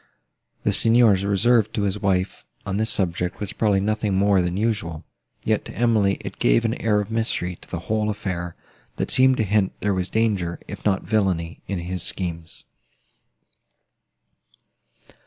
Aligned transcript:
The 0.63 0.73
Signor's 0.73 1.23
reserve 1.23 1.71
to 1.73 1.83
his 1.83 1.99
wife, 1.99 2.43
on 2.65 2.77
this 2.77 2.89
subject, 2.89 3.39
was 3.39 3.53
probably 3.53 3.79
nothing 3.79 4.15
more 4.15 4.41
than 4.41 4.57
usual; 4.57 5.03
yet, 5.43 5.63
to 5.65 5.75
Emily, 5.77 6.17
it 6.21 6.39
gave 6.39 6.65
an 6.65 6.73
air 6.81 6.99
of 7.01 7.11
mystery 7.11 7.55
to 7.57 7.69
the 7.69 7.81
whole 7.81 8.09
affair, 8.09 8.55
that 8.95 9.11
seemed 9.11 9.37
to 9.37 9.43
hint 9.43 9.73
there 9.79 9.93
was 9.93 10.09
danger, 10.09 10.59
if 10.67 10.83
not 10.85 11.03
villany, 11.03 11.61
in 11.67 11.77
his 11.77 12.01
schemes. 12.01 12.63